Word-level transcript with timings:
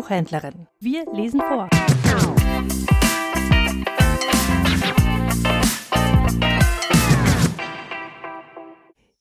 Buchhändlerin. 0.00 0.66
Wir 0.78 1.04
lesen 1.12 1.42
vor. 1.42 1.68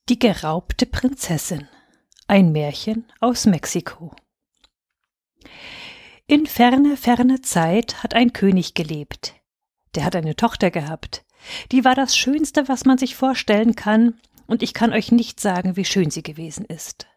Die 0.08 0.18
geraubte 0.18 0.86
Prinzessin. 0.86 1.68
Ein 2.28 2.54
Märchen 2.54 3.12
aus 3.20 3.46
Mexiko. 3.46 4.16
In 6.28 6.46
ferner, 6.46 6.96
ferner 6.96 7.42
Zeit 7.42 8.02
hat 8.02 8.14
ein 8.14 8.32
König 8.32 8.74
gelebt. 8.74 9.34
Der 9.96 10.06
hat 10.06 10.16
eine 10.16 10.38
Tochter 10.38 10.72
gehabt. 10.72 11.26
Die 11.74 11.84
war 11.84 11.96
das 11.96 12.16
Schönste, 12.16 12.70
was 12.70 12.86
man 12.86 12.98
sich 12.98 13.18
vorstellen 13.18 13.76
kann, 13.76 14.18
und 14.48 14.64
ich 14.64 14.74
kann 14.74 14.94
euch 14.94 15.12
nicht 15.12 15.42
sagen, 15.42 15.76
wie 15.76 15.84
schön 15.84 16.10
sie 16.10 16.24
gewesen 16.24 16.64
ist. 16.64 17.10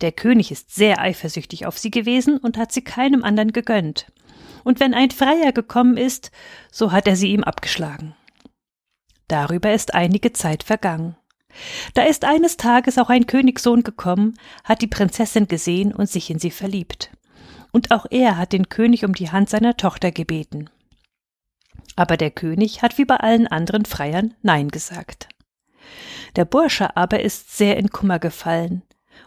Der 0.00 0.12
König 0.12 0.50
ist 0.50 0.74
sehr 0.74 1.00
eifersüchtig 1.00 1.66
auf 1.66 1.78
sie 1.78 1.90
gewesen 1.90 2.38
und 2.38 2.56
hat 2.56 2.72
sie 2.72 2.82
keinem 2.82 3.24
anderen 3.24 3.52
gegönnt. 3.52 4.06
Und 4.64 4.80
wenn 4.80 4.94
ein 4.94 5.10
Freier 5.10 5.52
gekommen 5.52 5.96
ist, 5.96 6.30
so 6.70 6.92
hat 6.92 7.06
er 7.06 7.16
sie 7.16 7.32
ihm 7.32 7.44
abgeschlagen. 7.44 8.14
Darüber 9.28 9.72
ist 9.72 9.94
einige 9.94 10.32
Zeit 10.32 10.62
vergangen. 10.62 11.16
Da 11.94 12.02
ist 12.02 12.24
eines 12.24 12.56
Tages 12.56 12.98
auch 12.98 13.10
ein 13.10 13.26
Königssohn 13.26 13.82
gekommen, 13.82 14.38
hat 14.64 14.82
die 14.82 14.86
Prinzessin 14.86 15.46
gesehen 15.46 15.92
und 15.92 16.08
sich 16.08 16.30
in 16.30 16.38
sie 16.38 16.50
verliebt. 16.50 17.10
Und 17.72 17.90
auch 17.90 18.06
er 18.10 18.36
hat 18.36 18.52
den 18.52 18.68
König 18.68 19.04
um 19.04 19.14
die 19.14 19.30
Hand 19.30 19.50
seiner 19.50 19.76
Tochter 19.76 20.10
gebeten. 20.10 20.70
Aber 21.96 22.16
der 22.16 22.30
König 22.30 22.82
hat 22.82 22.98
wie 22.98 23.04
bei 23.04 23.16
allen 23.16 23.46
anderen 23.46 23.84
Freiern 23.84 24.34
Nein 24.42 24.68
gesagt. 24.68 25.28
Der 26.36 26.44
Bursche 26.44 26.96
aber 26.96 27.20
ist 27.20 27.56
sehr 27.56 27.76
in 27.76 27.90
Kummer 27.90 28.18
gefallen, 28.18 28.82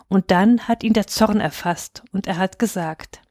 und 0.08 0.32
dann 0.32 0.68
hat 0.68 0.84
ihn 0.84 0.94
der 0.94 1.08
Zorn 1.08 1.40
erfasst, 1.40 2.04
und 2.12 2.28
er 2.28 2.38
hat 2.38 2.60
gesagt 2.60 3.22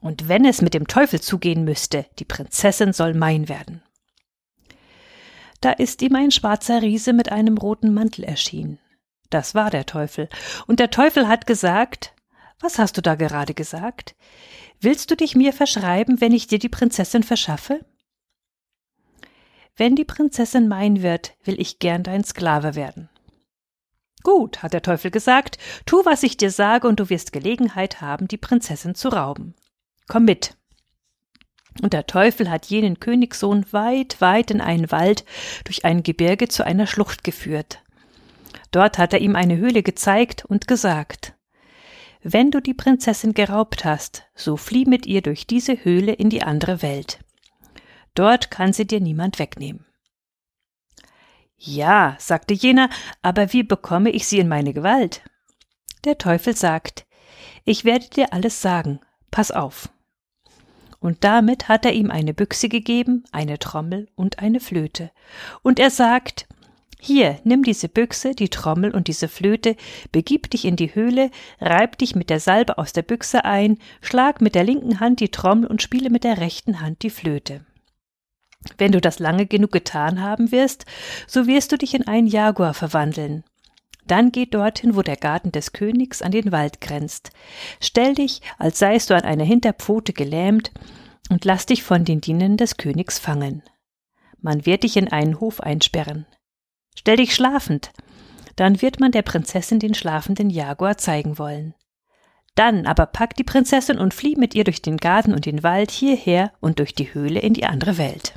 Und 0.00 0.28
wenn 0.28 0.44
es 0.44 0.62
mit 0.62 0.74
dem 0.74 0.86
Teufel 0.86 1.20
zugehen 1.20 1.64
müsste, 1.64 2.06
die 2.18 2.24
Prinzessin 2.24 2.92
soll 2.92 3.14
mein 3.14 3.48
werden. 3.48 3.82
Da 5.60 5.70
ist 5.70 6.02
ihm 6.02 6.14
ein 6.14 6.30
schwarzer 6.30 6.82
Riese 6.82 7.12
mit 7.12 7.32
einem 7.32 7.56
roten 7.56 7.94
Mantel 7.94 8.24
erschienen. 8.24 8.78
Das 9.30 9.54
war 9.54 9.70
der 9.70 9.86
Teufel, 9.86 10.28
und 10.66 10.78
der 10.78 10.90
Teufel 10.90 11.26
hat 11.26 11.46
gesagt 11.46 12.14
Was 12.60 12.78
hast 12.78 12.96
du 12.96 13.00
da 13.00 13.14
gerade 13.14 13.54
gesagt? 13.54 14.14
Willst 14.80 15.10
du 15.10 15.16
dich 15.16 15.34
mir 15.34 15.52
verschreiben, 15.52 16.20
wenn 16.20 16.32
ich 16.32 16.46
dir 16.46 16.58
die 16.58 16.68
Prinzessin 16.68 17.22
verschaffe? 17.22 17.80
Wenn 19.76 19.96
die 19.96 20.04
Prinzessin 20.04 20.68
mein 20.68 21.02
wird, 21.02 21.34
will 21.42 21.60
ich 21.60 21.78
gern 21.78 22.02
dein 22.02 22.22
Sklave 22.22 22.74
werden. 22.74 23.08
Gut, 24.24 24.62
hat 24.62 24.72
der 24.72 24.82
Teufel 24.82 25.10
gesagt, 25.10 25.58
tu, 25.84 26.04
was 26.04 26.22
ich 26.22 26.38
dir 26.38 26.50
sage, 26.50 26.88
und 26.88 26.98
du 26.98 27.10
wirst 27.10 27.32
Gelegenheit 27.32 28.00
haben, 28.00 28.26
die 28.26 28.38
Prinzessin 28.38 28.94
zu 28.94 29.10
rauben. 29.10 29.54
Komm 30.08 30.24
mit. 30.24 30.56
Und 31.82 31.92
der 31.92 32.06
Teufel 32.06 32.50
hat 32.50 32.66
jenen 32.66 33.00
Königssohn 33.00 33.66
weit, 33.72 34.20
weit 34.20 34.50
in 34.50 34.62
einen 34.62 34.90
Wald 34.90 35.24
durch 35.64 35.84
ein 35.84 36.02
Gebirge 36.02 36.48
zu 36.48 36.64
einer 36.64 36.86
Schlucht 36.86 37.22
geführt. 37.22 37.82
Dort 38.70 38.96
hat 38.96 39.12
er 39.12 39.20
ihm 39.20 39.36
eine 39.36 39.58
Höhle 39.58 39.82
gezeigt 39.82 40.44
und 40.44 40.66
gesagt 40.66 41.34
Wenn 42.22 42.50
du 42.50 42.60
die 42.60 42.74
Prinzessin 42.74 43.34
geraubt 43.34 43.84
hast, 43.84 44.24
so 44.34 44.56
flieh 44.56 44.86
mit 44.86 45.04
ihr 45.04 45.20
durch 45.20 45.46
diese 45.46 45.84
Höhle 45.84 46.12
in 46.12 46.30
die 46.30 46.42
andere 46.42 46.80
Welt. 46.80 47.18
Dort 48.14 48.50
kann 48.50 48.72
sie 48.72 48.86
dir 48.86 49.00
niemand 49.00 49.38
wegnehmen. 49.38 49.84
Ja, 51.66 52.16
sagte 52.18 52.52
jener, 52.52 52.90
aber 53.22 53.54
wie 53.54 53.62
bekomme 53.62 54.10
ich 54.10 54.26
sie 54.26 54.38
in 54.38 54.48
meine 54.48 54.74
Gewalt? 54.74 55.22
Der 56.04 56.18
Teufel 56.18 56.54
sagt, 56.54 57.06
ich 57.64 57.86
werde 57.86 58.06
dir 58.08 58.34
alles 58.34 58.60
sagen, 58.60 59.00
pass 59.30 59.50
auf. 59.50 59.88
Und 61.00 61.24
damit 61.24 61.68
hat 61.68 61.86
er 61.86 61.94
ihm 61.94 62.10
eine 62.10 62.34
Büchse 62.34 62.68
gegeben, 62.68 63.24
eine 63.32 63.58
Trommel 63.58 64.08
und 64.14 64.40
eine 64.40 64.60
Flöte. 64.60 65.10
Und 65.62 65.78
er 65.78 65.90
sagt, 65.90 66.46
hier, 67.00 67.38
nimm 67.44 67.62
diese 67.62 67.88
Büchse, 67.88 68.34
die 68.34 68.50
Trommel 68.50 68.94
und 68.94 69.08
diese 69.08 69.28
Flöte, 69.28 69.76
begib 70.12 70.50
dich 70.50 70.66
in 70.66 70.76
die 70.76 70.94
Höhle, 70.94 71.30
reib 71.60 71.96
dich 71.96 72.14
mit 72.14 72.28
der 72.28 72.40
Salbe 72.40 72.76
aus 72.76 72.92
der 72.92 73.02
Büchse 73.02 73.44
ein, 73.46 73.78
schlag 74.02 74.42
mit 74.42 74.54
der 74.54 74.64
linken 74.64 75.00
Hand 75.00 75.20
die 75.20 75.30
Trommel 75.30 75.66
und 75.66 75.80
spiele 75.80 76.10
mit 76.10 76.24
der 76.24 76.38
rechten 76.38 76.82
Hand 76.82 77.02
die 77.02 77.10
Flöte. 77.10 77.64
Wenn 78.78 78.92
du 78.92 79.00
das 79.00 79.18
lange 79.18 79.46
genug 79.46 79.72
getan 79.72 80.20
haben 80.20 80.50
wirst, 80.52 80.86
so 81.26 81.46
wirst 81.46 81.72
du 81.72 81.78
dich 81.78 81.94
in 81.94 82.06
einen 82.06 82.26
Jaguar 82.26 82.74
verwandeln. 82.74 83.44
Dann 84.06 84.32
geh 84.32 84.46
dorthin, 84.46 84.96
wo 84.96 85.02
der 85.02 85.16
Garten 85.16 85.52
des 85.52 85.72
Königs 85.72 86.20
an 86.20 86.32
den 86.32 86.52
Wald 86.52 86.80
grenzt. 86.80 87.30
Stell 87.80 88.14
dich, 88.14 88.42
als 88.58 88.78
seist 88.78 89.10
du 89.10 89.14
an 89.14 89.22
einer 89.22 89.44
Hinterpfote 89.44 90.12
gelähmt, 90.12 90.72
und 91.30 91.46
lass 91.46 91.64
dich 91.64 91.82
von 91.82 92.04
den 92.04 92.20
Dienern 92.20 92.58
des 92.58 92.76
Königs 92.76 93.18
fangen. 93.18 93.62
Man 94.40 94.66
wird 94.66 94.82
dich 94.82 94.98
in 94.98 95.10
einen 95.10 95.40
Hof 95.40 95.60
einsperren. 95.60 96.26
Stell 96.94 97.16
dich 97.16 97.34
schlafend, 97.34 97.92
dann 98.56 98.82
wird 98.82 99.00
man 99.00 99.10
der 99.10 99.22
Prinzessin 99.22 99.78
den 99.78 99.94
schlafenden 99.94 100.50
Jaguar 100.50 100.98
zeigen 100.98 101.38
wollen. 101.38 101.74
Dann 102.54 102.86
aber 102.86 103.06
pack 103.06 103.34
die 103.36 103.42
Prinzessin 103.42 103.98
und 103.98 104.14
flieh 104.14 104.36
mit 104.36 104.54
ihr 104.54 104.64
durch 104.64 104.80
den 104.80 104.98
Garten 104.98 105.32
und 105.32 105.46
den 105.46 105.62
Wald 105.62 105.90
hierher 105.90 106.52
und 106.60 106.78
durch 106.78 106.94
die 106.94 107.12
Höhle 107.12 107.40
in 107.40 107.54
die 107.54 107.64
andere 107.64 107.98
Welt. 107.98 108.34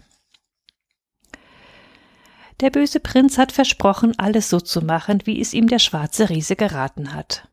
Der 2.59 2.71
böse 2.71 2.99
Prinz 2.99 3.37
hat 3.37 3.51
versprochen, 3.51 4.17
alles 4.17 4.49
so 4.49 4.59
zu 4.59 4.81
machen, 4.81 5.21
wie 5.25 5.39
es 5.39 5.53
ihm 5.53 5.67
der 5.67 5.77
schwarze 5.77 6.29
Riese 6.29 6.55
geraten 6.55 7.13
hat. 7.13 7.47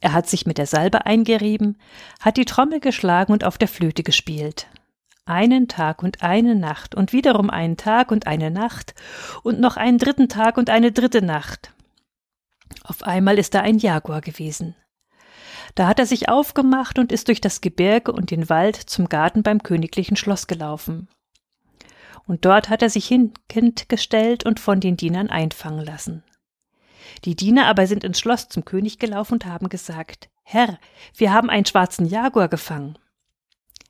Er 0.00 0.12
hat 0.12 0.28
sich 0.28 0.46
mit 0.46 0.58
der 0.58 0.66
Salbe 0.66 1.06
eingerieben, 1.06 1.76
hat 2.20 2.36
die 2.36 2.44
Trommel 2.44 2.78
geschlagen 2.78 3.32
und 3.32 3.42
auf 3.42 3.58
der 3.58 3.66
Flöte 3.66 4.04
gespielt. 4.04 4.68
Einen 5.24 5.66
Tag 5.66 6.04
und 6.04 6.22
eine 6.22 6.54
Nacht 6.54 6.94
und 6.94 7.12
wiederum 7.12 7.50
einen 7.50 7.76
Tag 7.76 8.12
und 8.12 8.28
eine 8.28 8.52
Nacht 8.52 8.94
und 9.42 9.58
noch 9.58 9.76
einen 9.76 9.98
dritten 9.98 10.28
Tag 10.28 10.56
und 10.56 10.70
eine 10.70 10.92
dritte 10.92 11.22
Nacht. 11.22 11.72
Auf 12.84 13.02
einmal 13.02 13.38
ist 13.38 13.54
da 13.54 13.60
ein 13.60 13.78
Jaguar 13.78 14.20
gewesen. 14.20 14.76
Da 15.74 15.88
hat 15.88 15.98
er 15.98 16.06
sich 16.06 16.28
aufgemacht 16.28 16.98
und 16.98 17.10
ist 17.10 17.26
durch 17.26 17.40
das 17.40 17.60
Gebirge 17.60 18.12
und 18.12 18.30
den 18.30 18.48
Wald 18.48 18.76
zum 18.76 19.08
Garten 19.08 19.42
beim 19.42 19.62
königlichen 19.64 20.16
Schloss 20.16 20.46
gelaufen 20.46 21.08
und 22.26 22.44
dort 22.44 22.68
hat 22.68 22.82
er 22.82 22.90
sich 22.90 23.06
hinkend 23.06 23.88
gestellt 23.88 24.44
und 24.44 24.60
von 24.60 24.80
den 24.80 24.96
Dienern 24.96 25.28
einfangen 25.28 25.84
lassen. 25.84 26.24
Die 27.24 27.36
Diener 27.36 27.66
aber 27.66 27.86
sind 27.86 28.04
ins 28.04 28.20
Schloss 28.20 28.48
zum 28.48 28.64
König 28.64 28.98
gelaufen 28.98 29.34
und 29.34 29.46
haben 29.46 29.68
gesagt, 29.68 30.28
Herr, 30.42 30.78
wir 31.16 31.32
haben 31.32 31.50
einen 31.50 31.66
schwarzen 31.66 32.06
Jaguar 32.06 32.48
gefangen. 32.48 32.98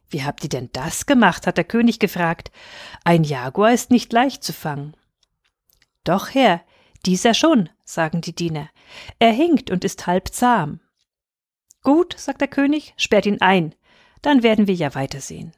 Wie 0.08 0.24
habt 0.24 0.42
ihr 0.44 0.50
denn 0.50 0.70
das 0.72 1.06
gemacht? 1.06 1.46
hat 1.46 1.56
der 1.56 1.64
König 1.64 1.98
gefragt. 1.98 2.50
Ein 3.04 3.24
Jaguar 3.24 3.72
ist 3.72 3.90
nicht 3.90 4.12
leicht 4.12 4.44
zu 4.44 4.52
fangen. 4.52 4.94
Doch, 6.04 6.34
Herr, 6.34 6.62
dieser 7.06 7.34
schon, 7.34 7.70
sagen 7.84 8.20
die 8.20 8.34
Diener. 8.34 8.68
Er 9.18 9.32
hinkt 9.32 9.70
und 9.70 9.84
ist 9.84 10.06
halb 10.06 10.28
zahm. 10.28 10.80
Gut, 11.82 12.14
sagt 12.18 12.40
der 12.40 12.48
König, 12.48 12.94
sperrt 12.96 13.26
ihn 13.26 13.40
ein, 13.40 13.74
dann 14.20 14.42
werden 14.42 14.66
wir 14.66 14.74
ja 14.74 14.94
weitersehen. 14.94 15.52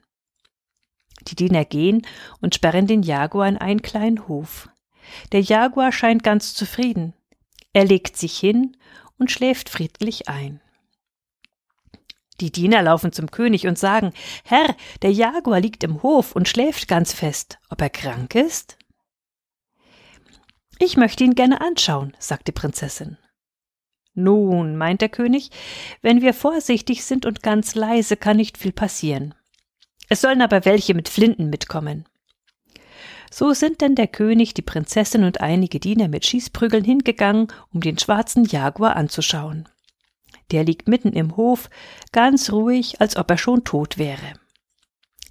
Die 1.29 1.37
Diener 1.37 1.65
gehen 1.65 2.07
und 2.41 2.55
sperren 2.55 2.87
den 2.87 3.03
Jaguar 3.03 3.49
in 3.49 3.59
einen 3.59 3.83
kleinen 3.83 4.29
Hof. 4.29 4.69
Der 5.33 5.41
Jaguar 5.41 5.93
scheint 5.93 6.23
ganz 6.23 6.55
zufrieden. 6.55 7.15
Er 7.73 7.85
legt 7.85 8.17
sich 8.17 8.39
hin 8.39 8.77
und 9.19 9.31
schläft 9.31 9.69
friedlich 9.69 10.29
ein. 10.29 10.61
Die 12.41 12.51
Diener 12.51 12.83
laufen 12.83 13.13
zum 13.13 13.31
König 13.31 13.67
und 13.67 13.79
sagen 13.79 14.13
Herr, 14.45 14.75
der 15.03 15.13
Jaguar 15.13 15.61
liegt 15.61 15.85
im 15.85 16.03
Hof 16.03 16.35
und 16.35 16.49
schläft 16.49 16.89
ganz 16.89 17.13
fest. 17.13 17.59
Ob 17.71 17.81
er 17.81 17.91
krank 17.91 18.35
ist? 18.35 18.77
Ich 20.79 20.97
möchte 20.97 21.23
ihn 21.23 21.37
gerne 21.37 21.61
anschauen, 21.61 22.17
sagt 22.19 22.49
die 22.49 22.53
Prinzessin. 22.53 23.17
Nun, 24.15 24.77
meint 24.77 25.01
der 25.01 25.09
König, 25.09 25.51
wenn 26.01 26.21
wir 26.21 26.35
vorsichtig 26.35 27.05
sind 27.05 27.27
und 27.27 27.43
ganz 27.43 27.75
leise, 27.75 28.17
kann 28.17 28.37
nicht 28.37 28.59
viel 28.59 28.73
passieren. 28.73 29.35
Es 30.09 30.21
sollen 30.21 30.43
aber 30.43 30.65
welche 30.65 30.95
mit 30.95 31.09
Flinten 31.09 31.51
mitkommen. 31.51 32.05
So 33.31 33.53
sind 33.53 33.81
denn 33.81 33.97
der 33.97 34.07
König, 34.07 34.55
die 34.55 34.63
Prinzessin 34.63 35.25
und 35.25 35.41
einige 35.41 35.81
Diener 35.81 36.09
mit 36.09 36.25
Schießprügeln 36.25 36.85
hingegangen, 36.85 37.49
um 37.73 37.81
den 37.81 37.99
schwarzen 37.99 38.45
Jaguar 38.45 38.95
anzuschauen. 38.97 39.69
Der 40.53 40.63
liegt 40.63 40.87
mitten 40.87 41.13
im 41.13 41.37
Hof, 41.37 41.69
ganz 42.13 42.53
ruhig, 42.53 43.01
als 43.01 43.17
ob 43.17 43.31
er 43.31 43.39
schon 43.39 43.65
tot 43.65 43.99
wäre. 43.99 44.35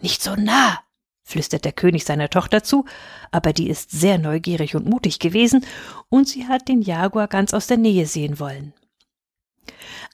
Nicht 0.02 0.22
so 0.22 0.36
nah, 0.36 0.80
flüstert 1.24 1.64
der 1.64 1.72
König 1.72 2.04
seiner 2.04 2.30
Tochter 2.30 2.64
zu, 2.64 2.84
aber 3.32 3.54
die 3.54 3.70
ist 3.70 3.92
sehr 3.92 4.18
neugierig 4.18 4.76
und 4.76 4.86
mutig 4.86 5.20
gewesen, 5.20 5.66
und 6.10 6.28
sie 6.28 6.48
hat 6.48 6.68
den 6.68 6.82
Jaguar 6.82 7.30
ganz 7.30 7.54
aus 7.54 7.68
der 7.68 7.78
Nähe 7.78 8.06
sehen 8.06 8.38
wollen. 8.40 8.74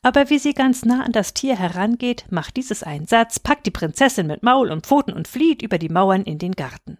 Aber 0.02 0.30
wie 0.30 0.40
sie 0.40 0.54
ganz 0.54 0.86
nah 0.86 1.04
an 1.04 1.12
das 1.12 1.34
Tier 1.34 1.58
herangeht, 1.58 2.26
macht 2.30 2.58
dieses 2.58 2.84
einen 2.84 3.06
Satz, 3.06 3.40
packt 3.40 3.66
die 3.66 3.72
Prinzessin 3.72 4.28
mit 4.28 4.44
Maul 4.44 4.72
und 4.72 4.86
Pfoten 4.86 5.14
und 5.14 5.28
flieht 5.28 5.62
über 5.62 5.78
die 5.78 5.90
Mauern 5.90 6.24
in 6.24 6.38
den 6.38 6.54
Garten. 6.54 6.98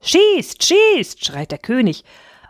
Schießt, 0.00 0.62
schießt, 0.64 1.24
schreit 1.24 1.50
der 1.50 1.58
König, 1.58 2.04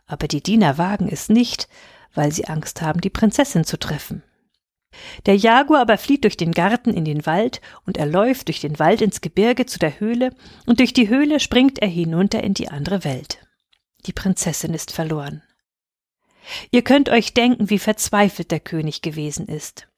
aber 0.07 0.29
die 0.29 0.43
Diener 0.43 0.79
wagen 0.79 1.09
es 1.11 1.29
nicht, 1.29 1.69
weil 2.15 2.33
sie 2.33 2.47
Angst 2.47 2.83
haben, 2.83 3.01
die 3.01 3.11
Prinzessin 3.11 3.65
zu 3.65 3.79
treffen. 3.79 4.23
Der 5.27 5.37
Jaguar 5.37 5.83
aber 5.83 5.99
flieht 5.99 6.25
durch 6.25 6.37
den 6.37 6.53
Garten 6.53 6.95
in 6.95 7.05
den 7.05 7.27
Wald 7.27 7.61
und 7.85 7.99
er 7.99 8.07
läuft 8.07 8.49
durch 8.49 8.61
den 8.61 8.79
Wald 8.79 9.03
ins 9.03 9.21
Gebirge 9.21 9.67
zu 9.67 9.79
der 9.79 10.01
Höhle 10.01 10.31
und 10.65 10.81
durch 10.81 10.93
die 10.93 11.09
Höhle 11.09 11.41
springt 11.41 11.81
er 11.81 11.89
hinunter 11.89 12.43
in 12.43 12.55
die 12.55 12.69
andere 12.69 13.05
Welt. 13.05 13.47
Die 14.07 14.13
Prinzessin 14.13 14.73
ist 14.73 14.93
verloren. 14.93 15.43
Ihr 16.71 16.83
könnt 16.83 17.09
euch 17.09 17.35
denken, 17.35 17.71
wie 17.71 17.79
verzweifelt 17.79 18.51
der 18.51 18.61
König 18.61 19.03
gewesen 19.03 19.47
ist. 19.47 19.89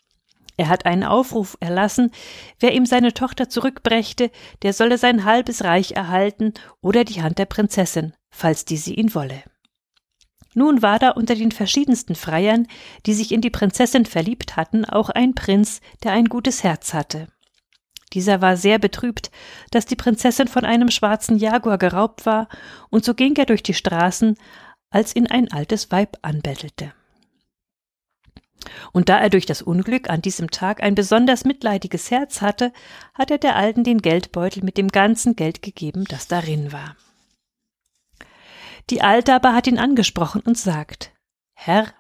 Er 0.57 0.69
hat 0.69 0.87
einen 0.87 1.05
Aufruf 1.05 1.57
erlassen, 1.61 2.11
wer 2.59 2.75
ihm 2.75 2.85
seine 2.85 3.15
Tochter 3.15 3.49
zurückbrächte, 3.49 4.31
der 4.63 4.73
solle 4.73 4.99
sein 4.99 5.25
halbes 5.25 5.63
Reich 5.63 5.93
erhalten 5.93 6.53
oder 6.81 7.05
die 7.05 7.23
Hand 7.23 7.39
der 7.39 7.47
Prinzessin, 7.47 8.13
falls 8.31 8.65
diese 8.65 8.93
ihn 8.93 9.15
wolle. 9.15 9.45
Nun 10.55 10.83
war 10.83 10.99
da 10.99 11.11
unter 11.11 11.37
den 11.37 11.53
verschiedensten 11.53 12.17
Freiern, 12.17 12.67
die 13.07 13.15
sich 13.15 13.31
in 13.31 13.41
die 13.41 13.51
Prinzessin 13.51 14.05
verliebt 14.05 14.57
hatten, 14.57 14.85
auch 14.85 15.11
ein 15.11 15.37
Prinz, 15.37 15.81
der 16.03 16.11
ein 16.13 16.25
gutes 16.25 16.65
Herz 16.65 16.93
hatte. 16.93 17.29
Dieser 18.13 18.41
war 18.41 18.57
sehr 18.57 18.81
betrübt, 18.81 19.31
dass 19.71 19.87
die 19.87 19.95
Prinzessin 19.95 20.49
von 20.49 20.65
einem 20.65 20.91
schwarzen 20.91 21.37
Jaguar 21.37 21.79
geraubt 21.79 22.27
war, 22.27 22.49
und 22.91 23.05
so 23.05 23.15
ging 23.15 23.37
er 23.37 23.47
durch 23.47 23.63
die 23.63 23.75
Straßen, 23.75 24.37
als 24.91 25.15
ihn 25.15 25.27
ein 25.27 25.51
altes 25.53 25.91
Weib 25.91 26.19
anbettelte. 26.23 26.93
Und 28.93 29.09
da 29.09 29.19
er 29.19 29.31
durch 29.31 29.47
das 29.47 29.63
Unglück 29.63 30.11
an 30.11 30.23
diesem 30.23 30.51
Tag 30.51 30.83
ein 30.83 30.95
besonders 30.95 31.45
mitleidiges 31.45 32.11
Herz 32.11 32.41
hatte, 32.41 32.73
hat 33.15 33.31
er 33.31 33.39
der 33.39 33.57
Alten 33.57 33.85
den 33.85 34.03
Geldbeutel 34.03 34.65
mit 34.65 34.77
dem 34.77 34.89
ganzen 34.89 35.37
Geld 35.37 35.63
gegeben, 35.63 36.05
das 36.09 36.27
darin 36.27 36.73
war. 36.73 36.97
Die 38.91 39.03
Alte 39.03 39.35
aber 39.35 39.55
hat 39.55 39.67
ihn 39.67 39.79
angesprochen 39.79 40.41
und 40.41 40.57
sagt 40.57 41.13
Herr, 41.55 41.93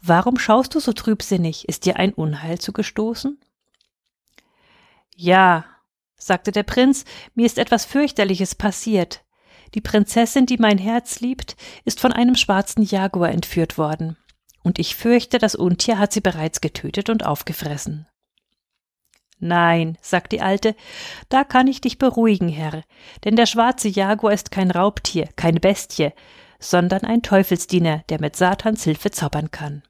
warum 0.00 0.38
schaust 0.38 0.74
du 0.74 0.80
so 0.80 0.92
trübsinnig? 0.92 1.68
Ist 1.68 1.84
dir 1.84 1.96
ein 1.96 2.12
Unheil 2.12 2.58
zugestoßen? 2.58 3.40
Ja, 5.16 5.64
sagte 6.16 6.52
der 6.52 6.62
Prinz, 6.62 7.04
mir 7.34 7.46
ist 7.46 7.58
etwas 7.58 7.84
fürchterliches 7.84 8.54
passiert. 8.54 9.23
Die 9.74 9.80
Prinzessin, 9.80 10.46
die 10.46 10.56
mein 10.56 10.78
Herz 10.78 11.20
liebt, 11.20 11.56
ist 11.84 12.00
von 12.00 12.12
einem 12.12 12.36
schwarzen 12.36 12.82
Jaguar 12.82 13.30
entführt 13.30 13.76
worden, 13.76 14.16
und 14.62 14.78
ich 14.78 14.94
fürchte, 14.94 15.38
das 15.38 15.54
Untier 15.54 15.98
hat 15.98 16.12
sie 16.12 16.20
bereits 16.20 16.60
getötet 16.60 17.10
und 17.10 17.26
aufgefressen. 17.26 18.06
Nein, 19.40 19.98
sagt 20.00 20.32
die 20.32 20.40
Alte, 20.40 20.76
da 21.28 21.42
kann 21.42 21.66
ich 21.66 21.80
dich 21.80 21.98
beruhigen, 21.98 22.48
Herr, 22.48 22.84
denn 23.24 23.34
der 23.36 23.46
schwarze 23.46 23.88
Jaguar 23.88 24.32
ist 24.32 24.52
kein 24.52 24.70
Raubtier, 24.70 25.28
keine 25.36 25.60
Bestie, 25.60 26.12
sondern 26.60 27.02
ein 27.02 27.22
Teufelsdiener, 27.22 28.04
der 28.08 28.20
mit 28.20 28.36
Satans 28.36 28.84
Hilfe 28.84 29.10
zaubern 29.10 29.50
kann. 29.50 29.82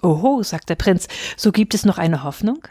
Oho, 0.00 0.42
sagt 0.42 0.70
der 0.70 0.76
Prinz, 0.76 1.08
so 1.36 1.52
gibt 1.52 1.74
es 1.74 1.84
noch 1.84 1.98
eine 1.98 2.22
Hoffnung? 2.22 2.66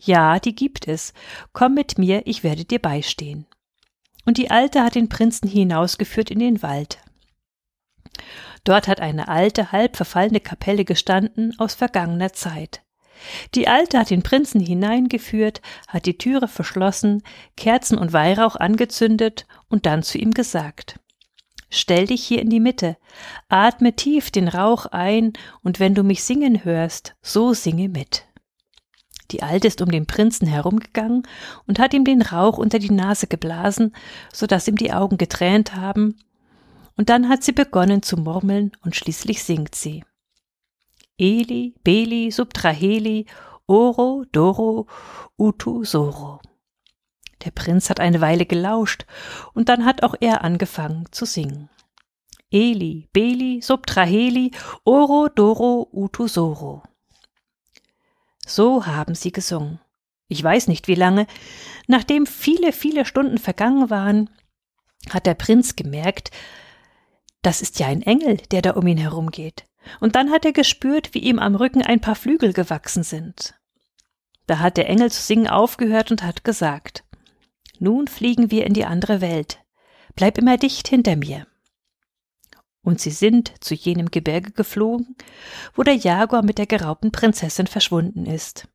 Ja, 0.00 0.40
die 0.40 0.54
gibt 0.54 0.88
es. 0.88 1.12
Komm 1.52 1.74
mit 1.74 1.98
mir, 1.98 2.26
ich 2.26 2.42
werde 2.42 2.64
dir 2.64 2.80
beistehen. 2.80 3.46
Und 4.24 4.38
die 4.38 4.50
Alte 4.50 4.82
hat 4.82 4.94
den 4.94 5.08
Prinzen 5.08 5.48
hinausgeführt 5.48 6.30
in 6.30 6.38
den 6.38 6.62
Wald. 6.62 6.98
Dort 8.64 8.88
hat 8.88 9.00
eine 9.00 9.28
alte, 9.28 9.72
halb 9.72 9.96
verfallene 9.96 10.40
Kapelle 10.40 10.84
gestanden 10.84 11.58
aus 11.58 11.74
vergangener 11.74 12.32
Zeit. 12.32 12.82
Die 13.54 13.68
Alte 13.68 13.98
hat 13.98 14.10
den 14.10 14.22
Prinzen 14.22 14.60
hineingeführt, 14.60 15.60
hat 15.88 16.06
die 16.06 16.18
Türe 16.18 16.48
verschlossen, 16.48 17.22
Kerzen 17.56 17.98
und 17.98 18.12
Weihrauch 18.12 18.56
angezündet 18.56 19.46
und 19.68 19.86
dann 19.86 20.02
zu 20.02 20.18
ihm 20.18 20.32
gesagt 20.32 20.98
Stell 21.70 22.06
dich 22.06 22.24
hier 22.24 22.40
in 22.40 22.50
die 22.50 22.60
Mitte, 22.60 22.96
atme 23.48 23.94
tief 23.94 24.30
den 24.30 24.46
Rauch 24.46 24.86
ein, 24.86 25.32
und 25.62 25.80
wenn 25.80 25.94
du 25.94 26.04
mich 26.04 26.22
singen 26.22 26.64
hörst, 26.64 27.16
so 27.20 27.52
singe 27.52 27.88
mit. 27.88 28.26
Die 29.30 29.42
Alte 29.42 29.68
ist 29.68 29.80
um 29.80 29.90
den 29.90 30.06
Prinzen 30.06 30.46
herumgegangen 30.46 31.26
und 31.66 31.78
hat 31.78 31.94
ihm 31.94 32.04
den 32.04 32.22
Rauch 32.22 32.58
unter 32.58 32.78
die 32.78 32.92
Nase 32.92 33.26
geblasen, 33.26 33.94
so 34.32 34.46
dass 34.46 34.68
ihm 34.68 34.76
die 34.76 34.92
Augen 34.92 35.16
getränt 35.16 35.74
haben, 35.74 36.16
und 36.96 37.08
dann 37.08 37.28
hat 37.28 37.42
sie 37.42 37.52
begonnen 37.52 38.02
zu 38.02 38.16
murmeln 38.16 38.72
und 38.82 38.94
schließlich 38.94 39.42
singt 39.42 39.74
sie. 39.74 40.04
Eli, 41.18 41.74
Beli, 41.82 42.30
Subtraheli, 42.30 43.26
Oro, 43.66 44.24
Doro, 44.30 44.86
Utu, 45.36 45.84
Soro. 45.84 46.40
Der 47.44 47.50
Prinz 47.50 47.90
hat 47.90 48.00
eine 48.00 48.20
Weile 48.20 48.46
gelauscht, 48.46 49.06
und 49.54 49.68
dann 49.68 49.84
hat 49.84 50.02
auch 50.02 50.14
er 50.20 50.44
angefangen 50.44 51.06
zu 51.10 51.24
singen. 51.24 51.68
Eli, 52.50 53.08
Beli, 53.12 53.60
Subtraheli, 53.62 54.52
Oro, 54.84 55.28
Doro, 55.28 55.88
Utu, 55.92 56.28
Soro. 56.28 56.82
So 58.46 58.86
haben 58.86 59.14
sie 59.14 59.32
gesungen. 59.32 59.80
Ich 60.28 60.42
weiß 60.42 60.68
nicht 60.68 60.88
wie 60.88 60.94
lange. 60.94 61.26
Nachdem 61.86 62.26
viele, 62.26 62.72
viele 62.72 63.04
Stunden 63.04 63.38
vergangen 63.38 63.90
waren, 63.90 64.30
hat 65.10 65.26
der 65.26 65.34
Prinz 65.34 65.76
gemerkt, 65.76 66.30
das 67.42 67.60
ist 67.60 67.78
ja 67.78 67.88
ein 67.88 68.02
Engel, 68.02 68.38
der 68.50 68.62
da 68.62 68.70
um 68.72 68.86
ihn 68.86 68.96
herumgeht. 68.96 69.64
Und 70.00 70.16
dann 70.16 70.30
hat 70.30 70.46
er 70.46 70.52
gespürt, 70.52 71.12
wie 71.12 71.18
ihm 71.18 71.38
am 71.38 71.54
Rücken 71.54 71.82
ein 71.82 72.00
paar 72.00 72.14
Flügel 72.14 72.54
gewachsen 72.54 73.02
sind. 73.02 73.54
Da 74.46 74.58
hat 74.58 74.78
der 74.78 74.88
Engel 74.88 75.10
zu 75.10 75.20
singen 75.20 75.48
aufgehört 75.48 76.10
und 76.10 76.22
hat 76.22 76.44
gesagt 76.44 77.04
Nun 77.78 78.08
fliegen 78.08 78.50
wir 78.50 78.66
in 78.66 78.72
die 78.72 78.86
andere 78.86 79.20
Welt. 79.20 79.58
Bleib 80.14 80.38
immer 80.38 80.56
dicht 80.56 80.88
hinter 80.88 81.16
mir. 81.16 81.46
Und 82.84 83.00
sie 83.00 83.10
sind 83.10 83.52
zu 83.60 83.74
jenem 83.74 84.10
Gebirge 84.10 84.52
geflogen, 84.52 85.16
wo 85.74 85.82
der 85.82 85.96
Jaguar 85.96 86.44
mit 86.44 86.58
der 86.58 86.66
geraubten 86.66 87.10
Prinzessin 87.10 87.66
verschwunden 87.66 88.26
ist. 88.26 88.68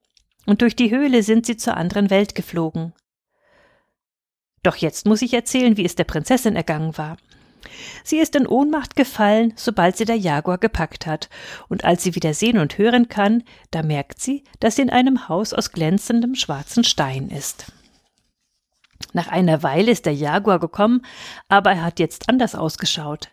Und 0.45 0.61
durch 0.61 0.75
die 0.75 0.89
Höhle 0.89 1.23
sind 1.23 1.45
sie 1.45 1.57
zur 1.57 1.77
anderen 1.77 2.09
Welt 2.09 2.33
geflogen. 2.33 2.93
Doch 4.63 4.75
jetzt 4.75 5.05
muss 5.05 5.21
ich 5.21 5.33
erzählen, 5.33 5.77
wie 5.77 5.85
es 5.85 5.95
der 5.95 6.03
Prinzessin 6.03 6.55
ergangen 6.55 6.97
war. 6.97 7.17
Sie 8.03 8.17
ist 8.17 8.35
in 8.35 8.47
Ohnmacht 8.47 8.95
gefallen, 8.95 9.53
sobald 9.55 9.95
sie 9.97 10.05
der 10.05 10.17
Jaguar 10.17 10.57
gepackt 10.57 11.05
hat, 11.05 11.29
und 11.67 11.85
als 11.85 12.03
sie 12.03 12.15
wieder 12.15 12.33
sehen 12.33 12.57
und 12.57 12.77
hören 12.77 13.09
kann, 13.09 13.43
da 13.71 13.83
merkt 13.83 14.19
sie, 14.19 14.43
dass 14.59 14.75
sie 14.75 14.81
in 14.81 14.89
einem 14.89 15.29
Haus 15.29 15.53
aus 15.53 15.71
glänzendem 15.71 16.35
schwarzen 16.35 16.83
Stein 16.83 17.29
ist. 17.29 17.71
Nach 19.13 19.27
einer 19.27 19.63
Weile 19.63 19.91
ist 19.91 20.05
der 20.05 20.13
Jaguar 20.13 20.59
gekommen, 20.59 21.05
aber 21.47 21.71
er 21.71 21.83
hat 21.83 21.99
jetzt 21.99 22.27
anders 22.27 22.55
ausgeschaut. 22.55 23.29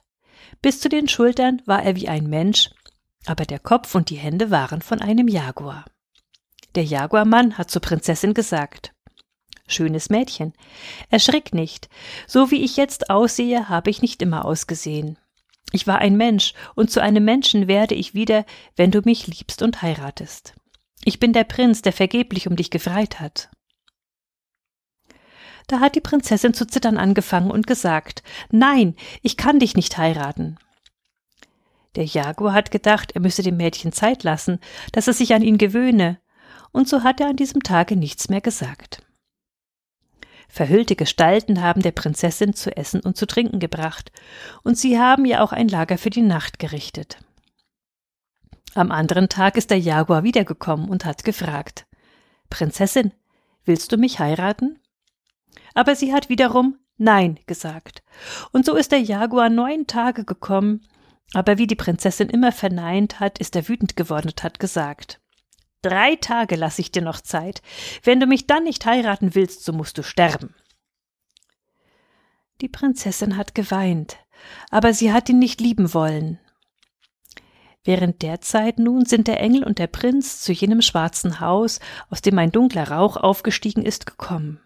Bis 0.63 0.81
zu 0.81 0.89
den 0.89 1.09
Schultern 1.09 1.63
war 1.67 1.83
er 1.83 1.97
wie 1.97 2.09
ein 2.09 2.29
Mensch, 2.29 2.71
aber 3.27 3.45
der 3.45 3.59
Kopf 3.59 3.95
und 3.95 4.11
die 4.11 4.17
Hände 4.17 4.51
waren 4.51 4.83
von 4.83 5.01
einem 5.01 5.29
Jaguar. 5.29 5.85
Der 6.75 6.85
Jaguarmann 6.85 7.59
hat 7.59 7.71
zur 7.71 7.83
Prinzessin 7.83 8.35
gesagt 8.35 8.93
Schönes 9.69 10.11
Mädchen. 10.11 10.53
Erschrick 11.11 11.53
nicht. 11.53 11.89
So 12.27 12.51
wie 12.51 12.63
ich 12.63 12.77
jetzt 12.77 13.11
aussehe, 13.11 13.69
habe 13.69 13.91
ich 13.91 14.01
nicht 14.01 14.23
immer 14.23 14.45
ausgesehen. 14.45 15.19
Ich 15.73 15.87
war 15.89 15.99
ein 15.99 16.17
Mensch, 16.17 16.55
und 16.77 16.91
zu 16.91 17.03
einem 17.03 17.25
Menschen 17.25 17.67
werde 17.67 17.97
ich 17.97 18.15
wieder, 18.15 18.47
wenn 18.77 18.93
du 18.93 19.01
mich 19.05 19.27
liebst 19.27 19.63
und 19.63 19.83
heiratest. 19.83 20.55
Ich 21.05 21.19
bin 21.19 21.33
der 21.33 21.45
Prinz, 21.45 21.83
der 21.83 21.93
vergeblich 21.93 22.47
um 22.47 22.55
dich 22.55 22.71
gefreit 22.71 23.19
hat. 23.19 23.51
Da 25.67 25.81
hat 25.81 25.97
die 25.97 26.01
Prinzessin 26.01 26.55
zu 26.55 26.67
zittern 26.67 26.97
angefangen 26.97 27.51
und 27.51 27.67
gesagt 27.67 28.23
Nein, 28.51 28.95
ich 29.23 29.37
kann 29.37 29.59
dich 29.59 29.75
nicht 29.75 29.99
heiraten. 29.99 30.59
Der 31.97 32.05
Jaguar 32.05 32.53
hat 32.53 32.71
gedacht, 32.71 33.13
er 33.13 33.21
müsse 33.21 33.43
dem 33.43 33.57
Mädchen 33.57 33.91
Zeit 33.91 34.23
lassen, 34.23 34.61
dass 34.93 35.09
es 35.09 35.19
sich 35.19 35.35
an 35.35 35.43
ihn 35.43 35.59
gewöhne, 35.59 36.21
und 36.71 36.89
so 36.89 37.03
hat 37.03 37.21
er 37.21 37.29
an 37.29 37.37
diesem 37.37 37.63
Tage 37.63 37.97
nichts 37.97 38.29
mehr 38.29 38.43
gesagt. 38.43 39.03
Verhüllte 40.49 40.95
Gestalten 40.95 41.63
haben 41.63 41.83
der 41.83 41.93
Prinzessin 41.93 42.55
zu 42.55 42.77
essen 42.77 43.01
und 43.01 43.17
zu 43.17 43.27
trinken 43.27 43.61
gebracht, 43.61 44.13
und 44.63 44.79
sie 44.79 44.99
haben 44.99 45.25
ihr 45.25 45.43
auch 45.43 45.53
ein 45.53 45.69
Lager 45.69 45.99
für 45.99 46.11
die 46.11 46.23
Nacht 46.23 46.59
gerichtet. 46.59 47.19
Am 48.75 48.93
anderen 48.93 49.31
Tag 49.31 49.57
ist 49.57 49.71
der 49.71 49.79
Jaguar 49.79 50.23
wiedergekommen 50.23 50.89
und 50.89 51.07
hat 51.07 51.25
gefragt 51.25 51.87
Prinzessin, 52.51 53.13
willst 53.65 53.91
du 53.91 53.97
mich 53.97 54.19
heiraten? 54.19 54.79
Aber 55.75 55.95
sie 55.97 56.13
hat 56.13 56.29
wiederum 56.29 56.79
Nein 56.99 57.39
gesagt. 57.47 58.03
Und 58.53 58.65
so 58.65 58.75
ist 58.75 58.93
der 58.93 59.01
Jaguar 59.01 59.51
neun 59.51 59.87
Tage 59.87 60.25
gekommen, 60.25 60.87
aber 61.35 61.59
wie 61.59 61.67
die 61.67 61.75
Prinzessin 61.75 62.31
immer 62.31 62.53
verneint 62.53 63.21
hat, 63.21 63.39
ist 63.39 63.57
er 63.57 63.69
wütend 63.69 63.97
geworden 63.97 64.29
und 64.29 64.43
hat 64.43 64.61
gesagt 64.61 65.21
Drei 65.83 66.17
Tage 66.17 66.57
lasse 66.57 66.81
ich 66.81 66.91
dir 66.91 67.03
noch 67.03 67.21
Zeit. 67.21 67.63
Wenn 68.03 68.19
du 68.19 68.27
mich 68.27 68.47
dann 68.47 68.65
nicht 68.65 68.87
heiraten 68.87 69.35
willst, 69.35 69.65
so 69.65 69.73
musst 69.73 69.99
du 69.99 70.03
sterben. 70.03 70.55
Die 72.61 72.69
Prinzessin 72.69 73.37
hat 73.37 73.55
geweint, 73.55 74.17
aber 74.71 74.95
sie 74.95 75.13
hat 75.13 75.29
ihn 75.29 75.39
nicht 75.39 75.61
lieben 75.61 75.93
wollen. 75.93 76.41
Während 77.85 78.23
der 78.23 78.41
Zeit 78.41 78.79
nun 78.81 79.05
sind 79.05 79.29
der 79.29 79.39
Engel 79.41 79.63
und 79.63 79.79
der 79.79 79.87
Prinz 79.87 80.41
zu 80.41 80.53
jenem 80.53 80.83
schwarzen 80.83 81.39
Haus, 81.39 81.79
aus 82.11 82.21
dem 82.21 82.37
ein 82.39 82.51
dunkler 82.51 82.91
Rauch 82.91 83.17
aufgestiegen 83.17 83.85
ist, 83.85 84.07
gekommen. 84.07 84.61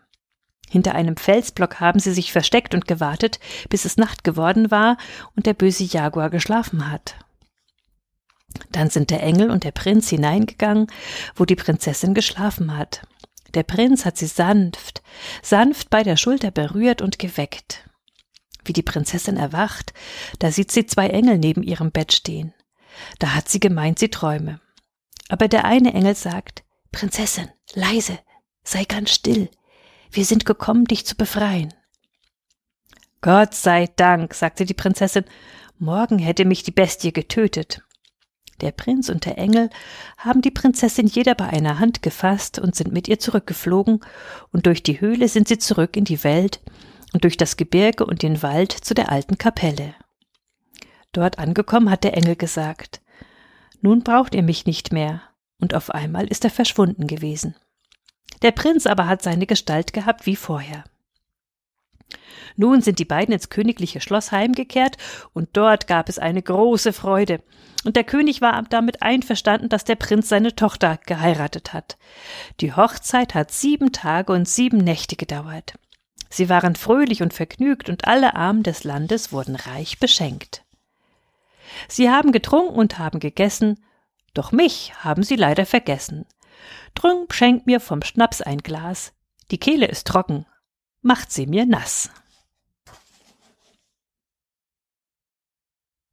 Hinter 0.70 0.94
einem 0.94 1.16
Felsblock 1.16 1.80
haben 1.80 1.98
sie 1.98 2.12
sich 2.12 2.32
versteckt 2.32 2.74
und 2.76 2.86
gewartet, 2.86 3.40
bis 3.68 3.84
es 3.84 3.96
Nacht 3.96 4.22
geworden 4.22 4.70
war 4.70 4.98
und 5.34 5.46
der 5.46 5.54
böse 5.54 5.82
Jaguar 5.82 6.30
geschlafen 6.30 6.88
hat. 6.88 7.16
Dann 8.70 8.88
sind 8.88 9.10
der 9.10 9.20
Engel 9.20 9.50
und 9.50 9.64
der 9.64 9.72
Prinz 9.72 10.08
hineingegangen, 10.08 10.86
wo 11.34 11.44
die 11.44 11.56
Prinzessin 11.56 12.14
geschlafen 12.14 12.76
hat. 12.76 13.02
Der 13.54 13.64
Prinz 13.64 14.04
hat 14.04 14.16
sie 14.16 14.28
sanft, 14.28 15.02
sanft 15.42 15.90
bei 15.90 16.04
der 16.04 16.16
Schulter 16.16 16.52
berührt 16.52 17.02
und 17.02 17.18
geweckt. 17.18 17.88
Wie 18.64 18.72
die 18.72 18.82
Prinzessin 18.82 19.36
erwacht, 19.36 19.92
da 20.38 20.52
sieht 20.52 20.70
sie 20.70 20.86
zwei 20.86 21.08
Engel 21.08 21.38
neben 21.38 21.64
ihrem 21.64 21.90
Bett 21.90 22.12
stehen. 22.12 22.54
Da 23.18 23.34
hat 23.34 23.48
sie 23.48 23.58
gemeint, 23.58 23.98
sie 23.98 24.08
träume. 24.08 24.60
Aber 25.28 25.48
der 25.48 25.64
eine 25.64 25.94
Engel 25.94 26.14
sagt, 26.14 26.62
Prinzessin, 26.92 27.48
leise, 27.74 28.20
sei 28.62 28.84
ganz 28.84 29.10
still. 29.10 29.50
Wir 30.12 30.24
sind 30.24 30.44
gekommen, 30.44 30.86
dich 30.86 31.06
zu 31.06 31.14
befreien. 31.14 31.72
Gott 33.20 33.54
sei 33.54 33.88
Dank, 33.96 34.34
sagte 34.34 34.64
die 34.64 34.74
Prinzessin, 34.74 35.24
morgen 35.78 36.18
hätte 36.18 36.44
mich 36.44 36.62
die 36.62 36.72
Bestie 36.72 37.12
getötet. 37.12 37.82
Der 38.60 38.72
Prinz 38.72 39.08
und 39.08 39.24
der 39.24 39.38
Engel 39.38 39.70
haben 40.18 40.42
die 40.42 40.50
Prinzessin 40.50 41.06
jeder 41.06 41.34
bei 41.34 41.46
einer 41.46 41.78
Hand 41.78 42.02
gefasst 42.02 42.58
und 42.58 42.74
sind 42.74 42.92
mit 42.92 43.08
ihr 43.08 43.18
zurückgeflogen, 43.18 44.00
und 44.52 44.66
durch 44.66 44.82
die 44.82 45.00
Höhle 45.00 45.28
sind 45.28 45.48
sie 45.48 45.58
zurück 45.58 45.96
in 45.96 46.04
die 46.04 46.24
Welt 46.24 46.60
und 47.12 47.24
durch 47.24 47.36
das 47.36 47.56
Gebirge 47.56 48.04
und 48.04 48.22
den 48.22 48.42
Wald 48.42 48.72
zu 48.72 48.94
der 48.94 49.10
alten 49.10 49.38
Kapelle. 49.38 49.94
Dort 51.12 51.38
angekommen 51.38 51.90
hat 51.90 52.04
der 52.04 52.16
Engel 52.16 52.36
gesagt 52.36 53.00
Nun 53.80 54.02
braucht 54.02 54.34
ihr 54.34 54.42
mich 54.42 54.66
nicht 54.66 54.92
mehr, 54.92 55.22
und 55.58 55.74
auf 55.74 55.90
einmal 55.90 56.26
ist 56.26 56.44
er 56.44 56.50
verschwunden 56.50 57.06
gewesen. 57.06 57.54
Der 58.42 58.52
Prinz 58.52 58.86
aber 58.86 59.06
hat 59.06 59.22
seine 59.22 59.46
Gestalt 59.46 59.92
gehabt 59.92 60.26
wie 60.26 60.36
vorher. 60.36 60.84
Nun 62.56 62.82
sind 62.82 62.98
die 62.98 63.04
beiden 63.04 63.32
ins 63.32 63.48
königliche 63.48 64.00
Schloss 64.00 64.32
heimgekehrt, 64.32 64.96
und 65.32 65.50
dort 65.52 65.86
gab 65.86 66.08
es 66.08 66.18
eine 66.18 66.42
große 66.42 66.92
Freude. 66.92 67.42
Und 67.84 67.96
der 67.96 68.04
König 68.04 68.40
war 68.40 68.62
damit 68.68 69.02
einverstanden, 69.02 69.68
dass 69.68 69.84
der 69.84 69.94
Prinz 69.94 70.28
seine 70.28 70.54
Tochter 70.54 70.98
geheiratet 71.06 71.72
hat. 71.72 71.96
Die 72.60 72.74
Hochzeit 72.74 73.34
hat 73.34 73.50
sieben 73.50 73.92
Tage 73.92 74.32
und 74.32 74.48
sieben 74.48 74.78
Nächte 74.78 75.16
gedauert. 75.16 75.74
Sie 76.28 76.48
waren 76.48 76.76
fröhlich 76.76 77.22
und 77.22 77.32
vergnügt, 77.32 77.88
und 77.88 78.06
alle 78.06 78.36
Armen 78.36 78.62
des 78.62 78.84
Landes 78.84 79.32
wurden 79.32 79.56
reich 79.56 79.98
beschenkt. 79.98 80.64
Sie 81.88 82.10
haben 82.10 82.32
getrunken 82.32 82.74
und 82.74 82.98
haben 82.98 83.20
gegessen, 83.20 83.82
doch 84.34 84.52
mich 84.52 84.92
haben 85.02 85.22
sie 85.22 85.36
leider 85.36 85.66
vergessen. 85.66 86.26
Drum 86.94 87.26
schenkt 87.30 87.66
mir 87.66 87.80
vom 87.80 88.02
Schnaps 88.02 88.42
ein 88.42 88.58
Glas, 88.58 89.12
die 89.50 89.58
Kehle 89.58 89.86
ist 89.86 90.06
trocken, 90.06 90.46
macht 91.02 91.32
sie 91.32 91.46
mir 91.46 91.66
nass. 91.66 92.10